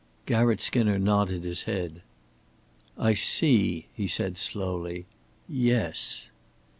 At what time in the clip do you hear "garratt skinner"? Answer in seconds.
0.25-0.97